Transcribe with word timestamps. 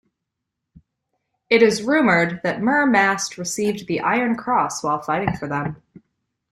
It 1.51 1.61
is 1.61 1.83
rumoured 1.83 2.39
that 2.41 2.59
Mir 2.59 2.87
Mast 2.87 3.37
received 3.37 3.85
the 3.85 3.99
Iron 3.99 4.35
Cross 4.35 4.81
while 4.83 4.99
fighting 4.99 5.37
for 5.37 5.47
them. 5.47 5.79